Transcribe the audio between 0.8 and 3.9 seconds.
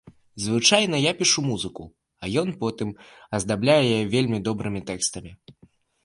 я пішу музыку, а ён потым аздабляе